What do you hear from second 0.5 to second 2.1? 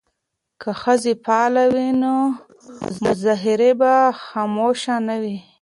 که ښځې فعالې وي